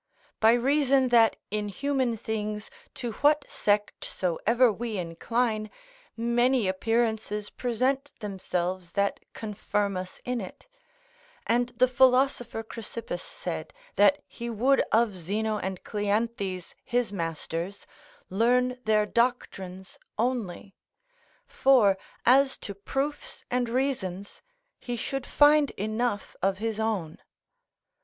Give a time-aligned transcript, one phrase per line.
[0.39, 5.69] By reason that in human things, to what sect soever we incline,
[6.17, 10.65] many appearances present themselves that confirm us in it;
[11.45, 17.85] and the philosopher Chrysippus said, that he would of Zeno and Cleanthes, his masters,
[18.27, 20.73] learn their doctrines only;
[21.45, 21.95] for,
[22.25, 24.41] as to proofs and reasons,
[24.79, 27.19] he should find enough of his own.